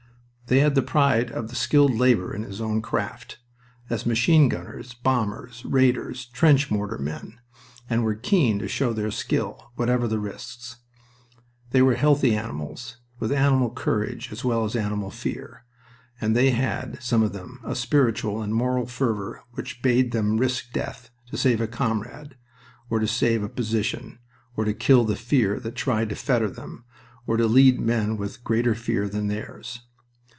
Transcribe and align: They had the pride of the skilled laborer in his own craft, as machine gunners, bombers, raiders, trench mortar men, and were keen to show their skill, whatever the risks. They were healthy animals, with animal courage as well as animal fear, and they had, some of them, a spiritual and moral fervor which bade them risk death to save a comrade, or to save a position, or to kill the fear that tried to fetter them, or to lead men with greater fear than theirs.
They 0.47 0.59
had 0.59 0.75
the 0.75 0.81
pride 0.81 1.31
of 1.31 1.47
the 1.47 1.55
skilled 1.55 1.95
laborer 1.95 2.33
in 2.35 2.43
his 2.43 2.59
own 2.59 2.81
craft, 2.81 3.37
as 3.89 4.05
machine 4.05 4.49
gunners, 4.49 4.93
bombers, 4.93 5.63
raiders, 5.63 6.25
trench 6.25 6.69
mortar 6.69 6.97
men, 6.97 7.39
and 7.89 8.03
were 8.03 8.15
keen 8.15 8.59
to 8.59 8.67
show 8.67 8.91
their 8.91 9.11
skill, 9.11 9.71
whatever 9.77 10.09
the 10.09 10.19
risks. 10.19 10.79
They 11.69 11.81
were 11.81 11.95
healthy 11.95 12.35
animals, 12.35 12.97
with 13.17 13.31
animal 13.31 13.69
courage 13.71 14.29
as 14.29 14.43
well 14.43 14.65
as 14.65 14.75
animal 14.75 15.09
fear, 15.09 15.63
and 16.19 16.35
they 16.35 16.49
had, 16.49 17.01
some 17.01 17.23
of 17.23 17.31
them, 17.31 17.61
a 17.63 17.73
spiritual 17.73 18.41
and 18.41 18.53
moral 18.53 18.85
fervor 18.87 19.45
which 19.51 19.81
bade 19.81 20.11
them 20.11 20.35
risk 20.35 20.73
death 20.73 21.11
to 21.27 21.37
save 21.37 21.61
a 21.61 21.65
comrade, 21.67 22.35
or 22.89 22.99
to 22.99 23.07
save 23.07 23.41
a 23.41 23.47
position, 23.47 24.19
or 24.57 24.65
to 24.65 24.73
kill 24.73 25.05
the 25.05 25.15
fear 25.15 25.61
that 25.61 25.75
tried 25.75 26.09
to 26.09 26.15
fetter 26.17 26.49
them, 26.49 26.83
or 27.25 27.37
to 27.37 27.47
lead 27.47 27.79
men 27.79 28.17
with 28.17 28.43
greater 28.43 28.75
fear 28.75 29.07
than 29.07 29.27
theirs. 29.29 29.83